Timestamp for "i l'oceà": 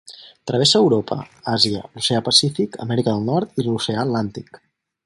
3.65-4.05